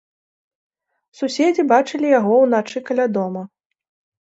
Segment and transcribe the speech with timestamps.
[1.19, 3.47] Суседзі бачылі яго ўначы каля дома.